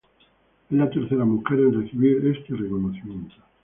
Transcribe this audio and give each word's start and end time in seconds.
Es 0.71 0.75
la 0.75 0.89
tercera 0.89 1.25
mujer 1.25 1.59
en 1.59 1.79
recibir 1.83 2.25
este 2.25 2.55
reconocimiento. 2.55 3.35